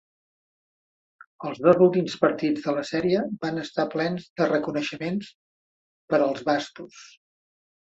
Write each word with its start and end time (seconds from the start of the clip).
Els 1.49 1.61
dos 1.65 1.83
últims 1.89 2.15
partits 2.25 2.65
de 2.65 2.75
la 2.79 2.87
sèrie 2.93 3.23
van 3.45 3.63
estar 3.67 3.89
plens 3.95 4.29
de 4.43 4.51
reconeixements 4.55 5.33
per 6.13 6.23
als 6.31 6.47
Bastos. 6.53 7.03